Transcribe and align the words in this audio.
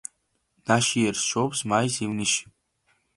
ნაშიერს 0.71 1.25
შობს 1.33 1.61
მაის-ივნისში. 1.73 2.49